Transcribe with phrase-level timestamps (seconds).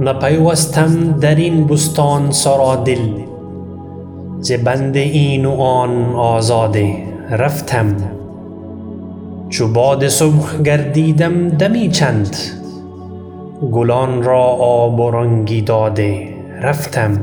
[0.00, 3.08] نپیوستم درین بستان سرا دل
[4.40, 6.96] ز بند این و آن آزاده
[7.30, 7.96] رفتم.
[9.48, 12.36] چو باد صبح گردیدم دمی چند
[13.72, 16.28] گلان را آب و رنگی داده
[16.62, 17.18] رفتم.